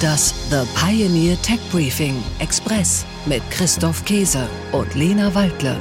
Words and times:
Das 0.00 0.32
The 0.50 0.62
Pioneer 0.78 1.36
Tech 1.42 1.58
Briefing 1.72 2.22
Express 2.38 3.04
mit 3.26 3.42
Christoph 3.50 4.04
Käse 4.04 4.48
und 4.72 4.94
Lena 4.94 5.34
Waldle. 5.34 5.76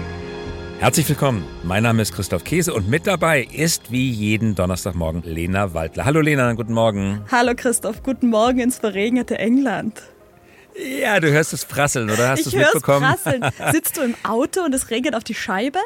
Herzlich 0.79 1.07
willkommen. 1.07 1.45
Mein 1.63 1.83
Name 1.83 2.01
ist 2.01 2.13
Christoph 2.13 2.43
Käse 2.43 2.73
und 2.73 2.89
mit 2.89 3.05
dabei 3.05 3.43
ist 3.43 3.91
wie 3.91 4.09
jeden 4.09 4.55
Donnerstagmorgen 4.55 5.21
Lena 5.23 5.73
Waldler. 5.73 6.05
Hallo 6.05 6.21
Lena, 6.21 6.51
guten 6.53 6.73
Morgen. 6.73 7.21
Hallo 7.31 7.53
Christoph, 7.55 8.01
guten 8.01 8.29
Morgen 8.29 8.59
ins 8.59 8.79
verregnete 8.79 9.37
England. 9.37 10.01
Ja, 10.75 11.19
du 11.19 11.31
hörst 11.31 11.53
es 11.53 11.63
prasseln, 11.65 12.09
oder 12.09 12.29
hast 12.29 12.45
du 12.45 12.49
es 12.49 12.55
mitbekommen? 12.55 13.05
Prasseln. 13.05 13.45
Sitzt 13.71 13.95
du 13.95 14.01
im 14.01 14.15
Auto 14.23 14.61
und 14.61 14.73
es 14.73 14.89
regnet 14.89 15.15
auf 15.15 15.23
die 15.23 15.35
Scheibe? 15.35 15.79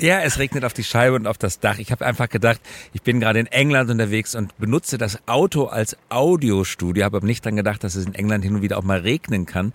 Ja, 0.00 0.20
es 0.20 0.38
regnet 0.38 0.64
auf 0.64 0.72
die 0.72 0.82
Scheibe 0.82 1.16
und 1.16 1.26
auf 1.26 1.36
das 1.36 1.60
Dach. 1.60 1.78
Ich 1.78 1.92
habe 1.92 2.06
einfach 2.06 2.30
gedacht, 2.30 2.58
ich 2.94 3.02
bin 3.02 3.20
gerade 3.20 3.38
in 3.38 3.46
England 3.46 3.90
unterwegs 3.90 4.34
und 4.34 4.56
benutze 4.56 4.96
das 4.96 5.18
Auto 5.28 5.66
als 5.66 5.94
Audiostudio, 6.08 7.04
habe 7.04 7.18
aber 7.18 7.26
nicht 7.26 7.44
dran 7.44 7.56
gedacht, 7.56 7.84
dass 7.84 7.96
es 7.96 8.06
in 8.06 8.14
England 8.14 8.42
hin 8.42 8.54
und 8.54 8.62
wieder 8.62 8.78
auch 8.78 8.82
mal 8.82 9.00
regnen 9.00 9.44
kann. 9.44 9.74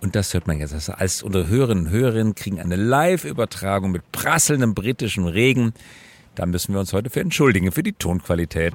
Und 0.00 0.16
das 0.16 0.32
hört 0.32 0.46
man 0.46 0.58
jetzt. 0.58 0.72
Also 0.72 0.92
als 0.92 1.22
unsere 1.22 1.48
Hörerinnen 1.48 1.86
und 1.86 1.92
Hörerinnen 1.92 2.34
kriegen 2.34 2.60
eine 2.60 2.76
Live-Übertragung 2.76 3.90
mit 3.90 4.10
prasselndem 4.10 4.72
britischen 4.72 5.26
Regen. 5.26 5.74
Da 6.34 6.46
müssen 6.46 6.72
wir 6.72 6.80
uns 6.80 6.94
heute 6.94 7.10
für 7.10 7.20
entschuldigen, 7.20 7.70
für 7.70 7.82
die 7.82 7.92
Tonqualität. 7.92 8.72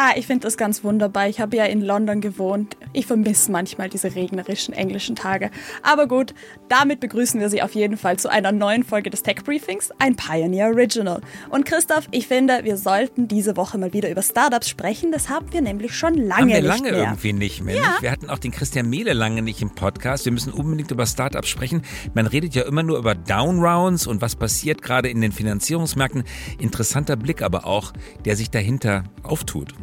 Ah, 0.00 0.12
ich 0.14 0.28
finde 0.28 0.46
das 0.46 0.56
ganz 0.56 0.84
wunderbar. 0.84 1.28
Ich 1.28 1.40
habe 1.40 1.56
ja 1.56 1.64
in 1.64 1.80
London 1.80 2.20
gewohnt. 2.20 2.76
Ich 2.92 3.06
vermisse 3.06 3.50
manchmal 3.50 3.88
diese 3.88 4.14
regnerischen 4.14 4.72
englischen 4.72 5.16
Tage. 5.16 5.50
Aber 5.82 6.06
gut, 6.06 6.34
damit 6.68 7.00
begrüßen 7.00 7.40
wir 7.40 7.48
Sie 7.48 7.62
auf 7.62 7.74
jeden 7.74 7.96
Fall 7.96 8.16
zu 8.16 8.30
einer 8.30 8.52
neuen 8.52 8.84
Folge 8.84 9.10
des 9.10 9.24
Tech 9.24 9.42
Briefings, 9.42 9.90
ein 9.98 10.14
Pioneer 10.14 10.68
Original. 10.68 11.20
Und 11.50 11.66
Christoph, 11.66 12.06
ich 12.12 12.28
finde, 12.28 12.60
wir 12.62 12.76
sollten 12.76 13.26
diese 13.26 13.56
Woche 13.56 13.76
mal 13.76 13.92
wieder 13.92 14.08
über 14.08 14.22
Startups 14.22 14.68
sprechen. 14.68 15.10
Das 15.10 15.28
haben 15.28 15.52
wir 15.52 15.62
nämlich 15.62 15.96
schon 15.96 16.14
lange 16.14 16.42
haben 16.42 16.48
wir 16.48 16.56
nicht 16.58 16.68
lange 16.68 16.92
mehr. 16.92 17.02
irgendwie 17.02 17.32
nicht 17.32 17.64
mehr. 17.64 17.74
Ja. 17.74 17.88
Nicht? 17.88 18.02
Wir 18.02 18.12
hatten 18.12 18.30
auch 18.30 18.38
den 18.38 18.52
Christian 18.52 18.88
Mehle 18.88 19.14
lange 19.14 19.42
nicht 19.42 19.60
im 19.62 19.70
Podcast. 19.70 20.24
Wir 20.26 20.32
müssen 20.32 20.52
unbedingt 20.52 20.92
über 20.92 21.06
Startups 21.06 21.48
sprechen. 21.48 21.82
Man 22.14 22.28
redet 22.28 22.54
ja 22.54 22.62
immer 22.62 22.84
nur 22.84 22.98
über 22.98 23.16
Downrounds 23.16 24.06
und 24.06 24.22
was 24.22 24.36
passiert 24.36 24.80
gerade 24.80 25.08
in 25.08 25.20
den 25.20 25.32
Finanzierungsmärkten. 25.32 26.22
Interessanter 26.60 27.16
Blick 27.16 27.42
aber 27.42 27.66
auch, 27.66 27.92
der 28.24 28.36
sich 28.36 28.48
dahinter 28.50 29.02
auftut. 29.24 29.74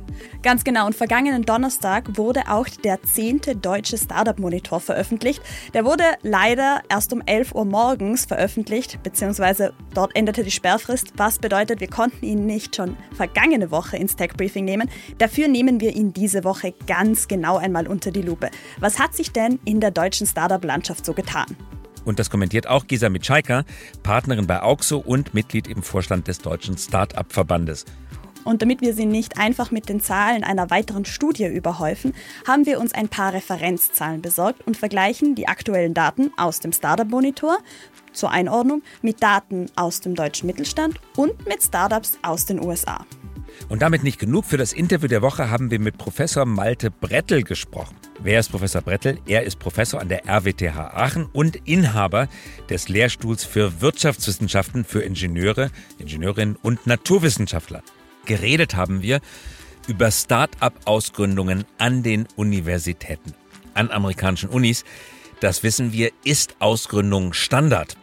Ganz 0.42 0.64
genau. 0.64 0.86
Und 0.86 0.95
vergangenen 0.95 1.44
Donnerstag 1.44 2.17
wurde 2.17 2.44
auch 2.48 2.67
der 2.67 3.02
zehnte 3.03 3.56
deutsche 3.56 3.98
Startup-Monitor 3.98 4.80
veröffentlicht. 4.80 5.42
Der 5.73 5.86
wurde 5.86 6.03
leider 6.22 6.81
erst 6.89 7.14
um 7.14 7.22
11 7.25 7.53
Uhr 7.53 7.66
morgens 7.66 8.25
veröffentlicht, 8.25 9.02
beziehungsweise 9.03 9.73
dort 9.94 10.16
endete 10.16 10.44
die 10.44 10.52
Sperrfrist, 10.52 11.14
was 11.17 11.39
bedeutet, 11.39 11.80
wir 11.80 11.89
konnten 11.89 12.25
ihn 12.25 12.45
nicht 12.45 12.75
schon 12.75 12.97
vergangene 13.16 13.72
Woche 13.72 13.97
ins 13.97 14.16
Tech-Briefing 14.16 14.66
nehmen. 14.66 14.89
Dafür 15.17 15.47
nehmen 15.47 15.80
wir 15.81 15.95
ihn 15.95 16.14
diese 16.14 16.44
Woche 16.44 16.73
ganz 16.88 17.28
genau 17.28 17.58
einmal 17.58 17.88
unter 17.88 18.12
die 18.12 18.22
Lupe. 18.22 18.50
Was 18.80 19.00
hat 19.00 19.16
sich 19.16 19.31
denn 19.31 19.59
in 19.66 19.80
der 19.80 19.92
deutschen 19.92 20.28
Startup-Landschaft 20.28 21.06
so 21.06 21.14
getan? 21.14 21.56
Und 22.06 22.19
das 22.19 22.30
kommentiert 22.30 22.67
auch 22.67 22.88
Gisa 22.88 23.09
Mitschaika, 23.09 23.66
Partnerin 24.03 24.47
bei 24.47 24.62
Auxo 24.62 25.00
und 25.00 25.34
Mitglied 25.34 25.67
im 25.67 25.81
Vorstand 25.81 26.28
des 26.28 26.38
Deutschen 26.38 26.78
Start-up-Verbandes. 26.78 27.86
Und 28.46 28.62
damit 28.62 28.80
wir 28.80 28.94
Sie 28.94 29.06
nicht 29.06 29.38
einfach 29.38 29.72
mit 29.72 29.90
den 29.90 30.00
Zahlen 30.00 30.44
einer 30.44 30.70
weiteren 30.70 31.04
Studie 31.04 31.48
überhäufen, 31.48 32.14
haben 32.48 32.66
wir 32.66 32.80
uns 32.80 32.94
ein 32.94 33.10
paar 33.10 33.34
Referenzzahlen 33.34 34.22
besorgt 34.22 34.66
und 34.66 34.78
vergleichen 34.78 35.36
die 35.36 35.48
aktuellen 35.48 35.94
Daten 35.94 36.32
aus 36.38 36.62
dem 36.62 36.72
Startup 36.72 37.10
Monitor 37.10 37.58
zur 38.14 38.32
Einordnung 38.32 38.84
mit 39.02 39.22
Daten 39.22 39.66
aus 39.76 40.00
dem 40.00 40.16
deutschen 40.16 40.46
Mittelstand 40.48 41.02
und 41.18 41.46
mit 41.48 41.62
Startups 41.64 42.18
aus 42.22 42.46
den 42.46 42.64
USA. 42.64 43.06
Und 43.70 43.82
damit 43.82 44.04
nicht 44.04 44.20
genug. 44.20 44.46
Für 44.46 44.58
das 44.58 44.74
Interview 44.74 45.08
der 45.08 45.22
Woche 45.22 45.50
haben 45.50 45.72
wir 45.72 45.80
mit 45.80 45.98
Professor 45.98 46.46
Malte 46.46 46.92
Brettel 46.92 47.44
gesprochen. 47.44 47.96
Wer 48.20 48.40
ist 48.40 48.52
Professor 48.52 48.82
Brettel? 48.82 49.18
Er 49.26 49.44
ist 49.44 49.59
Professor 49.59 50.00
an 50.00 50.09
der 50.09 50.28
RWTH 50.28 50.78
Aachen 50.78 51.25
und 51.34 51.56
Inhaber 51.68 52.28
des 52.69 52.90
Lehrstuhls 52.90 53.44
für 53.44 53.81
Wirtschaftswissenschaften 53.81 54.84
für 54.84 55.02
Ingenieure, 55.02 55.72
Ingenieurinnen 56.00 56.58
und 56.62 56.86
Naturwissenschaftler. 56.86 57.81
Geredet 58.25 58.75
haben 58.75 59.02
wir 59.02 59.22
über 59.88 60.12
Start-up-Ausgründungen 60.12 61.66
an 61.78 62.03
den 62.03 62.28
Universitäten, 62.36 63.34
an 63.74 63.91
amerikanischen 63.91 64.50
Unis. 64.50 64.84
Das 65.40 65.63
wissen 65.63 65.94
wir, 65.94 66.12
ist 66.24 66.56
Ausgründung 66.59 67.34
Standard. 67.34 67.97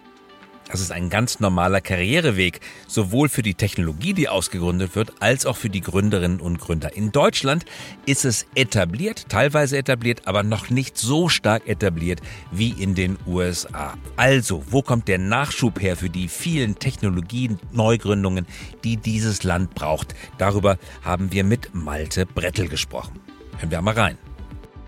Das 0.73 0.81
ist 0.81 0.91
ein 0.91 1.11
ganz 1.11 1.39
normaler 1.39 1.83
Karriereweg, 1.83 2.61
sowohl 2.87 3.29
für 3.29 3.43
die 3.43 3.53
Technologie, 3.53 4.15
die 4.15 4.31
ausgegründet 4.31 4.97
wird, 4.97 5.13
als 5.21 5.45
auch 5.45 5.59
für 5.59 5.69
die 5.69 5.83
Gründerinnen 5.83 6.41
und 6.41 6.61
Gründer. 6.61 6.97
In 6.97 7.13
Deutschland 7.13 7.67
ist 8.07 8.25
es 8.25 8.47
etabliert, 8.55 9.29
teilweise 9.29 9.77
etabliert, 9.77 10.23
aber 10.25 10.43
noch 10.43 10.71
nicht 10.71 10.97
so 10.97 11.29
stark 11.29 11.69
etabliert 11.69 12.23
wie 12.53 12.71
in 12.71 12.95
den 12.95 13.19
USA. 13.27 13.99
Also, 14.17 14.65
wo 14.71 14.81
kommt 14.81 15.09
der 15.09 15.19
Nachschub 15.19 15.79
her 15.79 15.95
für 15.95 16.09
die 16.09 16.29
vielen 16.29 16.79
Technologie-Neugründungen, 16.79 18.47
die 18.83 18.97
dieses 18.97 19.43
Land 19.43 19.75
braucht? 19.75 20.15
Darüber 20.39 20.79
haben 21.03 21.33
wir 21.33 21.45
mit 21.45 21.75
Malte 21.75 22.25
Brettel 22.25 22.69
gesprochen. 22.69 23.21
Hören 23.59 23.71
wir 23.71 23.83
mal 23.83 23.93
rein. 23.93 24.32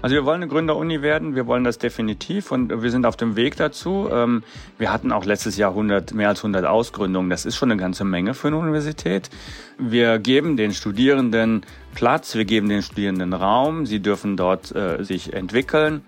Also 0.04 0.16
wir 0.16 0.26
wollen 0.26 0.42
eine 0.42 0.48
Gründeruni 0.48 1.00
werden, 1.00 1.34
wir 1.34 1.46
wollen 1.46 1.64
das 1.64 1.78
definitiv 1.78 2.52
und 2.52 2.82
wir 2.82 2.90
sind 2.90 3.06
auf 3.06 3.16
dem 3.16 3.36
Weg 3.36 3.56
dazu. 3.56 4.10
Ähm, 4.12 4.42
wir 4.76 4.92
hatten 4.92 5.12
auch 5.12 5.24
letztes 5.24 5.56
Jahr 5.56 5.70
100, 5.70 6.12
mehr 6.12 6.28
als 6.28 6.40
100 6.40 6.66
Ausgründungen, 6.66 7.30
das 7.30 7.46
ist 7.46 7.56
schon 7.56 7.70
eine 7.70 7.80
ganze 7.80 8.04
Menge 8.04 8.34
für 8.34 8.48
eine 8.48 8.58
Universität. 8.58 9.30
Wir 9.78 10.18
geben 10.18 10.58
den 10.58 10.74
Studierenden 10.74 11.64
Platz, 11.94 12.34
wir 12.34 12.44
geben 12.44 12.68
den 12.68 12.82
Studierenden 12.82 13.32
Raum, 13.32 13.86
sie 13.86 14.00
dürfen 14.00 14.36
dort 14.36 14.76
äh, 14.76 15.02
sich 15.02 15.32
entwickeln. 15.32 16.02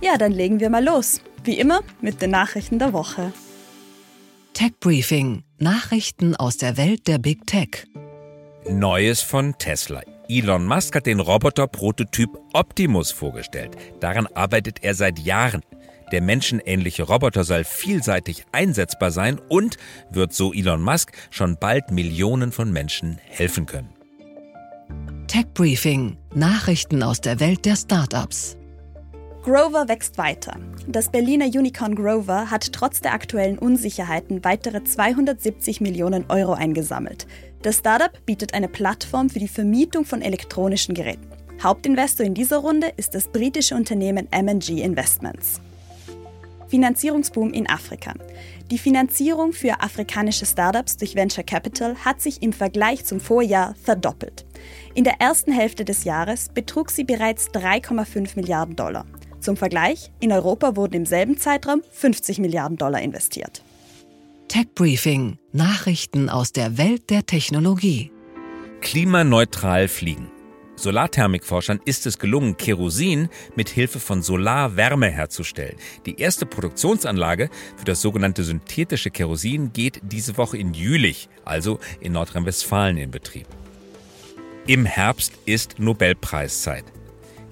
Ja, 0.00 0.16
dann 0.16 0.30
legen 0.30 0.60
wir 0.60 0.70
mal 0.70 0.84
los. 0.84 1.20
Wie 1.42 1.58
immer 1.58 1.80
mit 2.00 2.22
den 2.22 2.30
Nachrichten 2.30 2.78
der 2.78 2.92
Woche. 2.92 3.32
Tech 4.54 4.74
Briefing. 4.78 5.42
Nachrichten 5.58 6.36
aus 6.36 6.58
der 6.58 6.76
Welt 6.76 7.08
der 7.08 7.18
Big 7.18 7.44
Tech. 7.48 7.88
Neues 8.68 9.20
von 9.20 9.58
Tesla. 9.58 10.02
Elon 10.30 10.64
Musk 10.64 10.94
hat 10.94 11.06
den 11.06 11.18
Roboter-Prototyp 11.18 12.30
Optimus 12.52 13.10
vorgestellt. 13.10 13.76
Daran 13.98 14.28
arbeitet 14.28 14.84
er 14.84 14.94
seit 14.94 15.18
Jahren. 15.18 15.62
Der 16.12 16.22
menschenähnliche 16.22 17.02
Roboter 17.02 17.42
soll 17.42 17.64
vielseitig 17.64 18.44
einsetzbar 18.52 19.10
sein 19.10 19.40
und 19.48 19.76
wird 20.10 20.32
so 20.32 20.52
Elon 20.52 20.82
Musk 20.82 21.12
schon 21.30 21.56
bald 21.60 21.90
Millionen 21.90 22.52
von 22.52 22.72
Menschen 22.72 23.18
helfen 23.26 23.66
können. 23.66 23.90
Tech 25.26 25.46
Briefing. 25.52 26.16
Nachrichten 26.32 27.02
aus 27.02 27.20
der 27.20 27.40
Welt 27.40 27.64
der 27.64 27.74
Startups. 27.74 28.56
Grover 29.42 29.88
wächst 29.88 30.18
weiter. 30.18 30.54
Das 30.86 31.08
Berliner 31.08 31.46
Unicorn 31.46 31.94
Grover 31.94 32.50
hat 32.50 32.74
trotz 32.74 33.00
der 33.00 33.14
aktuellen 33.14 33.58
Unsicherheiten 33.58 34.44
weitere 34.44 34.84
270 34.84 35.80
Millionen 35.80 36.26
Euro 36.28 36.52
eingesammelt. 36.52 37.26
Das 37.62 37.78
Startup 37.78 38.12
bietet 38.26 38.52
eine 38.52 38.68
Plattform 38.68 39.30
für 39.30 39.38
die 39.38 39.48
Vermietung 39.48 40.04
von 40.04 40.20
elektronischen 40.20 40.94
Geräten. 40.94 41.26
Hauptinvestor 41.62 42.26
in 42.26 42.34
dieser 42.34 42.58
Runde 42.58 42.92
ist 42.98 43.14
das 43.14 43.28
britische 43.28 43.74
Unternehmen 43.74 44.28
MG 44.30 44.82
Investments. 44.82 45.62
Finanzierungsboom 46.68 47.52
in 47.54 47.68
Afrika. 47.68 48.12
Die 48.70 48.78
Finanzierung 48.78 49.54
für 49.54 49.80
afrikanische 49.80 50.44
Startups 50.44 50.98
durch 50.98 51.16
Venture 51.16 51.44
Capital 51.44 51.96
hat 51.96 52.20
sich 52.20 52.42
im 52.42 52.52
Vergleich 52.52 53.06
zum 53.06 53.20
Vorjahr 53.20 53.74
verdoppelt. 53.82 54.44
In 54.94 55.04
der 55.04 55.14
ersten 55.18 55.50
Hälfte 55.50 55.86
des 55.86 56.04
Jahres 56.04 56.50
betrug 56.50 56.90
sie 56.90 57.04
bereits 57.04 57.48
3,5 57.48 58.36
Milliarden 58.36 58.76
Dollar. 58.76 59.06
Zum 59.40 59.56
Vergleich, 59.56 60.10
in 60.20 60.32
Europa 60.32 60.76
wurden 60.76 60.94
im 60.94 61.06
selben 61.06 61.38
Zeitraum 61.38 61.82
50 61.92 62.38
Milliarden 62.38 62.76
Dollar 62.76 63.00
investiert. 63.00 63.62
Tech 64.48 64.66
Briefing. 64.74 65.38
Nachrichten 65.52 66.28
aus 66.28 66.52
der 66.52 66.76
Welt 66.76 67.08
der 67.10 67.24
Technologie. 67.24 68.10
Klimaneutral 68.80 69.88
fliegen. 69.88 70.30
Solarthermikforschern 70.76 71.80
ist 71.84 72.06
es 72.06 72.18
gelungen, 72.18 72.56
Kerosin 72.56 73.28
mit 73.54 73.68
Hilfe 73.68 74.00
von 74.00 74.22
Solarwärme 74.22 75.08
herzustellen. 75.08 75.76
Die 76.06 76.18
erste 76.18 76.46
Produktionsanlage 76.46 77.50
für 77.76 77.84
das 77.84 78.00
sogenannte 78.00 78.44
synthetische 78.44 79.10
Kerosin 79.10 79.72
geht 79.72 80.00
diese 80.02 80.36
Woche 80.38 80.56
in 80.56 80.72
Jülich, 80.72 81.28
also 81.44 81.78
in 82.00 82.12
Nordrhein-Westfalen, 82.12 82.96
in 82.96 83.10
Betrieb. 83.10 83.46
Im 84.66 84.86
Herbst 84.86 85.34
ist 85.44 85.78
Nobelpreiszeit. 85.78 86.84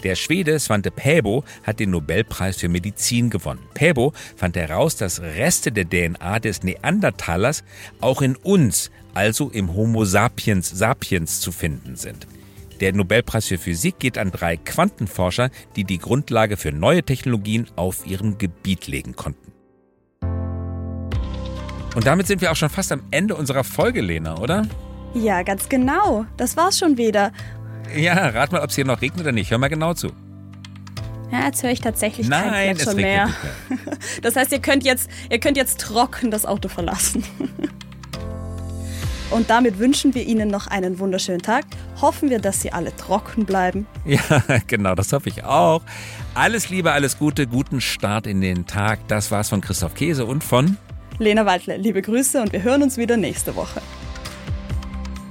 Der 0.05 0.15
Schwede 0.15 0.59
Svante 0.61 0.91
Pääbo 0.93 1.45
hat 1.65 1.81
den 1.81 1.91
Nobelpreis 1.91 2.57
für 2.57 2.69
Medizin 2.69 3.31
gewonnen. 3.31 3.61
Pääbo 3.75 4.13
fand 4.37 4.57
heraus, 4.57 4.97
dass 4.97 5.21
Reste 5.21 5.73
der 5.73 5.89
DNA 5.89 6.39
des 6.39 6.63
Neandertalers 6.63 7.65
auch 8.01 8.23
in 8.23 8.37
uns, 8.37 8.91
also 9.15 9.51
im 9.51 9.75
Homo 9.75 10.05
sapiens 10.05 10.71
sapiens, 10.71 11.41
zu 11.41 11.51
finden 11.51 11.97
sind. 11.97 12.29
Der 12.81 12.93
Nobelpreis 12.93 13.47
für 13.47 13.59
Physik 13.59 13.99
geht 13.99 14.19
an 14.19 14.31
drei 14.31 14.57
Quantenforscher, 14.57 15.51
die 15.75 15.83
die 15.83 15.99
Grundlage 15.99 16.57
für 16.57 16.71
neue 16.71 17.03
Technologien 17.03 17.67
auf 17.75 18.07
ihrem 18.07 18.39
Gebiet 18.39 18.87
legen 18.87 19.17
konnten. 19.17 19.53
Und 21.97 22.07
damit 22.07 22.29
sind 22.29 22.41
wir 22.41 22.53
auch 22.53 22.57
schon 22.57 22.71
fast 22.71 22.93
am 22.93 23.03
Ende 23.11 23.35
unserer 23.35 23.65
Folge, 23.65 24.01
Lena, 24.01 24.39
oder? 24.39 24.65
Ja, 25.15 25.43
ganz 25.43 25.69
genau. 25.69 26.27
Das 26.37 26.57
war's 26.57 26.79
schon 26.79 26.97
wieder. 26.97 27.33
Ja, 27.97 28.29
rat 28.29 28.53
mal, 28.53 28.61
ob 28.61 28.71
es 28.71 28.77
hier 28.77 28.85
noch 28.85 29.01
regnet 29.01 29.23
oder 29.23 29.33
nicht. 29.33 29.51
Hör 29.51 29.59
mal 29.59 29.69
genau 29.69 29.95
zu. 29.95 30.09
Ja, 31.31 31.47
jetzt 31.47 31.63
höre 31.63 31.71
ich 31.71 31.81
tatsächlich 31.81 32.29
Nein, 32.29 32.51
kein 32.51 32.77
Plätschern 32.77 32.97
mehr. 32.97 33.29
Das 34.23 34.37
heißt, 34.37 34.53
ihr 34.53 34.61
könnt 34.61 34.85
jetzt, 34.85 35.11
ihr 35.31 35.39
könnt 35.39 35.57
jetzt 35.57 35.81
trocken 35.81 36.31
das 36.31 36.47
Auto 36.47 36.69
verlassen. 36.69 37.25
Und 39.31 39.51
damit 39.51 39.79
wünschen 39.79 40.15
wir 40.15 40.23
Ihnen 40.23 40.49
noch 40.49 40.69
einen 40.69 40.99
wunderschönen 40.99 41.43
Tag. 41.43 41.67
Hoffen 42.01 42.31
wir, 42.31 42.39
dass 42.39 42.63
Sie 42.63 42.73
alle 42.73 42.97
trocken 42.97 43.45
bleiben. 43.45 43.87
Ja, 44.07 44.21
genau, 44.67 44.95
das 44.95 45.13
hoffe 45.13 45.29
ich 45.29 45.45
auch. 45.45 45.83
Alles 46.35 46.71
Liebe, 46.71 46.93
alles 46.93 47.19
Gute, 47.19 47.47
guten 47.47 47.83
Start 47.83 48.27
in 48.27 48.41
den 48.41 48.67
Tag. 48.67 49.01
Das 49.09 49.31
war's 49.31 49.51
von 49.51 49.61
Christoph 49.61 49.95
Käse 49.95 50.25
und 50.25 50.43
von 50.43 50.79
Lena 51.19 51.45
Waldle, 51.45 51.77
liebe 51.77 52.01
Grüße 52.01 52.41
und 52.41 52.53
wir 52.53 52.63
hören 52.63 52.83
uns 52.83 52.97
wieder 52.97 53.17
nächste 53.17 53.57
Woche. 53.57 53.83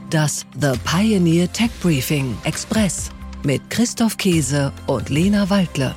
Das 0.10 0.46
The 0.62 0.72
Pioneer 0.86 1.52
Tech 1.52 1.70
Briefing 1.82 2.38
Express 2.46 3.10
mit 3.44 3.70
Christoph 3.70 4.16
Käse 4.16 4.72
und 4.86 5.10
Lena 5.10 5.50
Waldle. 5.50 5.94